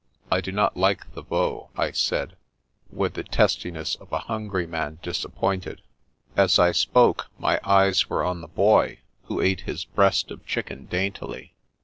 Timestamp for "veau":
1.23-1.69